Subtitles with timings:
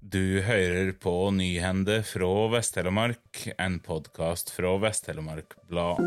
[0.00, 6.00] Du hører på Nyhende fra Vest-Telemark, en podkast fra Vest-Telemark Blad.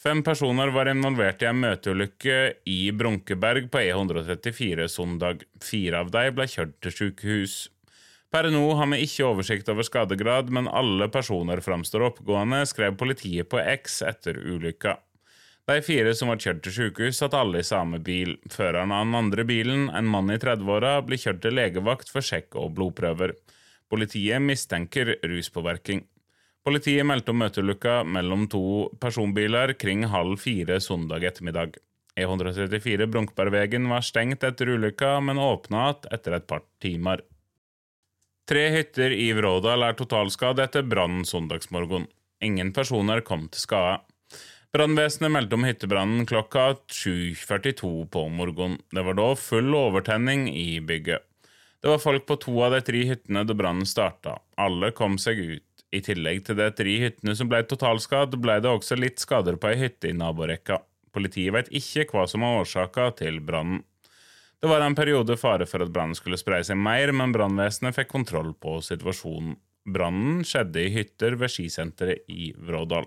[0.00, 5.44] Fem personer var involvert i en møteulykke i Brunkeberg på E134 søndag.
[5.60, 7.60] Fire av dem ble kjørt til sykehus.
[8.34, 13.46] Per nå har vi ikke oversikt over skadegrad, men alle personer framstår oppgående, skrev politiet
[13.46, 14.96] på X etter ulykka.
[15.70, 18.32] De fire som var kjørt til sykehus, satt alle i samme bil.
[18.50, 22.58] Føreren av den andre bilen, en mann i 30-åra, blir kjørt til legevakt for sjekk
[22.58, 23.36] og blodprøver.
[23.86, 26.02] Politiet mistenker ruspåvirkning.
[26.66, 28.64] Politiet meldte om møteulykka mellom to
[28.98, 31.78] personbiler kring halv fire søndag ettermiddag.
[32.18, 37.22] E134 Brunkbergvegen var stengt etter ulykka, men åpna igjen etter et par timer.
[38.44, 42.04] Tre hytter i Vrådal er totalskadd etter brannen søndagsmorgen.
[42.44, 44.02] Ingen personer kom til skade.
[44.74, 48.80] Brannvesenet meldte om hyttebrannen klokka 7.42 på morgenen.
[48.92, 51.24] Det var da full overtenning i bygget.
[51.80, 54.36] Det var folk på to av de tre hyttene da brannen starta.
[54.60, 55.84] Alle kom seg ut.
[55.94, 59.72] I tillegg til de tre hyttene som ble totalskadd, ble det også litt skader på
[59.72, 60.82] ei hytte i naborekka.
[61.16, 63.86] Politiet vet ikke hva som var årsaka til brannen.
[64.64, 68.08] Det var en periode fare for at brannen skulle spre seg mer, men brannvesenet fikk
[68.08, 69.58] kontroll på situasjonen.
[69.92, 73.04] Brannen skjedde i hytter ved skisenteret i Vrådal.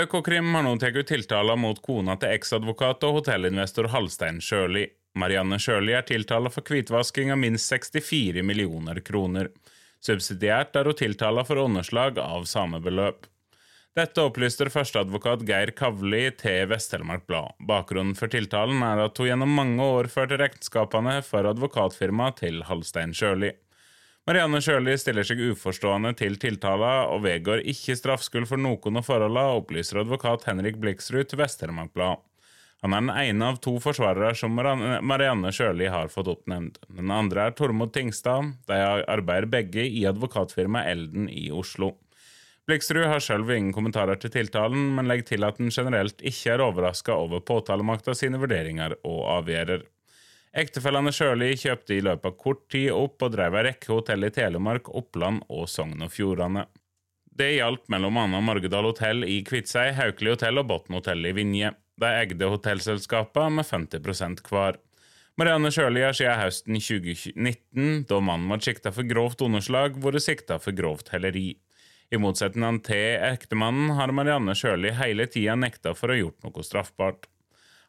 [0.00, 4.86] Økokrim har nå tatt ut tiltaler mot kona til eksadvokat og hotellinvestor Halstein Sjøli.
[5.20, 9.52] Marianne Sjøli er tiltala for hvitvasking av minst 64 millioner kroner.
[10.00, 13.28] Subsidiært er hun tiltala for underslag av samme beløp.
[13.96, 17.56] Dette opplyste førsteadvokat Geir Kavli til Vest-Telemark Blad.
[17.66, 23.16] Bakgrunnen for tiltalen er at hun gjennom mange år førte regnskapene for advokatfirmaet til Halstein
[23.16, 23.54] Sjøli.
[24.28, 29.56] Marianne Sjøli stiller seg uforstående til tiltala og vedgår ikke straffskyld for noen av forholdene,
[29.56, 32.20] opplyser advokat Henrik Bliksrud til Vest-Telemark Blad.
[32.84, 36.76] Han er den ene av to forsvarere som Marianne Sjøli har fått oppnevnt.
[36.92, 38.52] Den andre er Tormod Tingstad.
[38.68, 38.78] De
[39.08, 41.96] arbeider begge i advokatfirmaet Elden i Oslo.
[42.68, 46.60] Bliksrud har selv ingen kommentarer til tiltalen, men legger til at han generelt ikke er
[46.60, 49.86] overraska over påtalemakta sine vurderinger og avgjørelser.
[50.58, 54.30] Ektefellene Sjøli kjøpte i løpet av kort tid opp og drev ei rekke hotell i
[54.32, 56.64] Telemark, Oppland og Sogn og Fjordane.
[57.38, 61.70] Det gjaldt mellom annet Margedal hotell i Kviteseid, Haukeli hotell og Botn hotell i Vinje.
[62.00, 64.80] De eide hotellselskapene med 50% hver.
[65.38, 70.58] Marianne Sjøli har siden høsten 2019, da mannen var sikta for grovt underslag, vært sikta
[70.62, 71.52] for grovt helleri.
[72.08, 76.64] I motsetning til ektemannen har Marianne Sjøli hele tida nekta for å ha gjort noe
[76.64, 77.26] straffbart.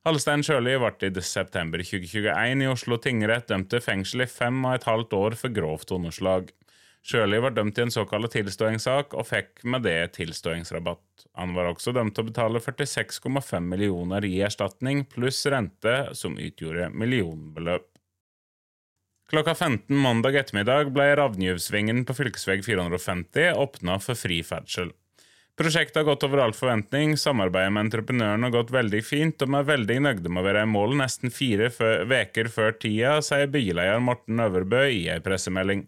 [0.08, 4.76] Halstein Sjøli ble i september 2021 i Oslo tingrett dømt til fengsel i fem og
[4.76, 6.52] et halvt år for grovt underslag.
[7.00, 11.28] Sjøli var dømt i en såkalt tilståingssak og fikk med det tilståingsrabatt.
[11.40, 16.92] Han var også dømt til å betale 46,5 millioner i erstatning, pluss rente, som utgjorde
[16.92, 17.88] millionbeløp.
[19.30, 22.32] Klokka 15 mandag ettermiddag ble Ravnjuvsvingen på fv.
[22.66, 24.90] 450 åpna for fri ferdsel.
[25.60, 29.60] Prosjektet har gått over all forventning, samarbeidet med entreprenøren har gått veldig fint, og vi
[29.60, 34.02] er veldig nøyde med å være i mål nesten fire uker før tida, sier byleder
[34.02, 35.86] Morten Øverbø i ei pressemelding.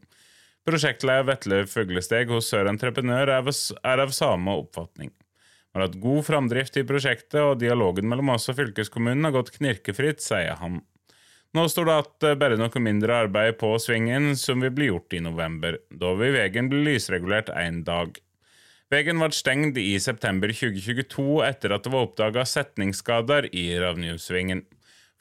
[0.68, 5.10] Prosjektleder Vetle Fuglesteg hos Sør Entreprenør er av samme oppfatning.
[5.10, 9.56] Vi har hatt god framdrift i prosjektet, og dialogen mellom oss og fylkeskommunen har gått
[9.58, 10.84] knirkefritt, sier han.
[11.52, 15.24] Nå står det at bare noe mindre arbeid på svingen som vil bli gjort i
[15.24, 15.82] november.
[15.92, 18.16] Da vil veien bli lysregulert én dag.
[18.92, 24.64] Veien ble stengt i september 2022 etter at det var oppdaga setningsskader i Ravnjusvingen.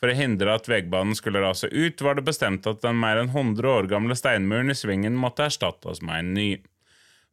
[0.01, 3.35] For å hindre at veibanen skulle rase ut, var det bestemt at den mer enn
[3.35, 6.51] 100 år gamle steinmuren i svingen måtte erstattes med en ny.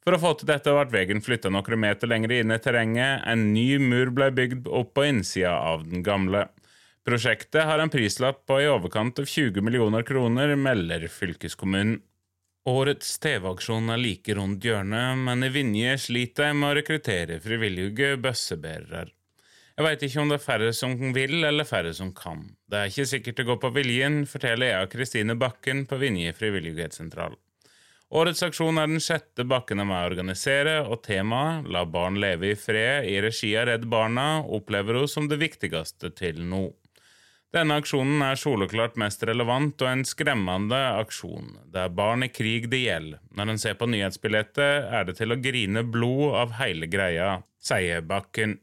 [0.03, 3.49] For å få til dette ble veien flytta noen meter lenger inn i terrenget, en
[3.53, 6.47] ny mur ble bygd opp på innsida av den gamle.
[7.07, 12.01] Prosjektet har en prislapp på i overkant av 20 millioner kroner, melder fylkeskommunen.
[12.67, 18.17] Årets TV-aksjon er like rundt hjørnet, men i Vinje sliter de med å rekruttere frivillige
[18.19, 19.05] bøssebærere.
[19.77, 22.41] Jeg veit ikke om det er færre som vil, eller færre som kan.
[22.67, 27.37] Det er ikke sikkert det går på viljen, forteller jeg Kristine Bakken på Vinje frivillighetssentral.
[28.19, 32.51] Årets aksjon er den sjette Bakken er med å organisere, og temaet La barn leve
[32.51, 36.65] i fred i regi av Redd Barna opplever hun som det viktigste til nå.
[37.55, 41.53] Denne aksjonen er soleklart mest relevant og en skremmende aksjon.
[41.71, 43.21] Det er barn i krig det gjelder.
[43.39, 48.03] Når en ser på nyhetsbillettet, er det til å grine blod av hele greia, sier
[48.03, 48.57] Bakken.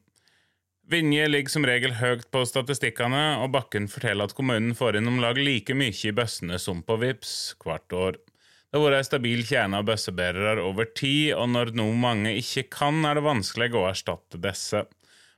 [0.85, 5.17] Vinje ligger som regel høyt på statistikkene, og Bakken forteller at kommunen får inn om
[5.23, 8.21] lag like mye i bøssene som på VIPS hvert år.
[8.69, 12.67] Det har vært ei stabil kjerne av bøssebærere over tid, og når nå mange ikke
[12.75, 14.85] kan, er det vanskelig å erstatte disse.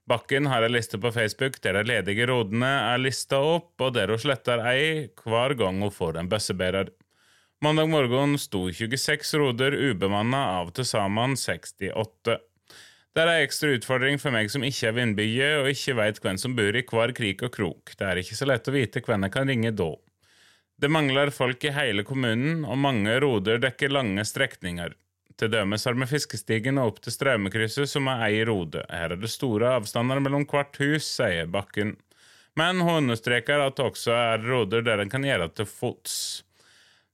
[0.06, 4.12] Bakken har ei liste på Facebook der de ledige rodene er lista opp, og der
[4.12, 6.92] hun sletter ei hver gang hun får en bøssebærer.
[7.64, 12.36] Mandag morgen sto 26 roder ubemanna av til sammen 68.
[13.16, 16.38] Det er ei ekstra utfordring for meg som ikke er vindbye og ikke veit hvem
[16.38, 17.96] som bor i hver krik og krok.
[17.98, 19.88] Det er ikke så lett å vite hvem jeg kan ringe da.
[20.76, 24.92] Det mangler folk i hele kommunen, og mange roder dekker lange strekninger.
[25.36, 28.80] Til dømes har vi fiskestigen opp til Straumekrysset, som er ei rode.
[28.88, 31.96] Her er det store avstander mellom hvert hus, sier Bakken.
[32.56, 36.14] Men hun understreker at det også er roder der en kan gjøre til fots.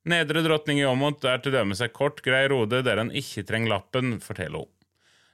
[0.07, 3.75] Nedre Drottning i Åmot er til dømes ei kort, grei rode der en ikke trenger
[3.75, 4.71] lappen, forteller hun.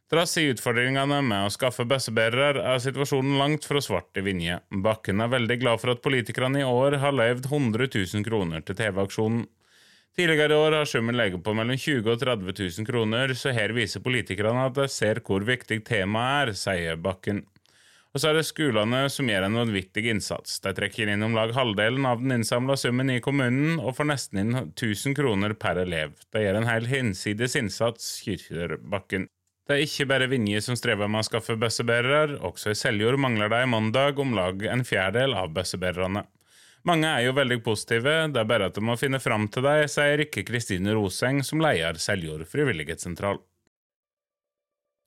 [0.09, 4.57] Trass i utfordringene med å skaffe bøssebærere, er situasjonen langt fra svart i Vinje.
[4.73, 8.79] Bakken er veldig glad for at politikerne i år har løyvd 100 000 kroner til
[8.81, 9.45] TV-aksjonen.
[10.17, 13.53] Tidligere i år har summen ligget på mellom 20 000 og 30 000 kroner, så
[13.55, 17.45] her viser politikerne at de ser hvor viktig temaet er, sier Bakken.
[18.17, 20.57] Og så er det skolene som gjør en vanvittig innsats.
[20.65, 24.41] De trekker inn om lag halvdelen av den innsamla summen i kommunen, og får nesten
[24.43, 26.17] inn 1000 kroner per elev.
[26.33, 29.29] De gjør en hel hinsides innsats, kirker Bakken.
[29.69, 33.53] Det er ikke bare Vinje som strever med å skaffe bøssebærere, også i Seljord mangler
[33.53, 36.25] de mandag om lag en fjerdedel av bøssebærerne.
[36.89, 39.83] Mange er jo veldig positive, det er bare at de må finne fram til deg,
[39.93, 43.43] sier Rikke Kristine Roseng, som leier Seljord frivillighetssentral.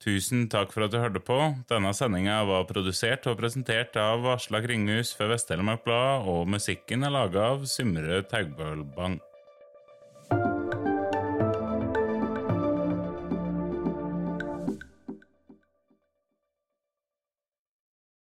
[0.02, 1.38] Tusen takk for at du hørte på.
[1.70, 7.14] Denne sendinga var produsert og presentert av Aslak Ringhus for Vest-Telemark Blad, og musikken er
[7.14, 9.18] laga av Symre Taugbølbang.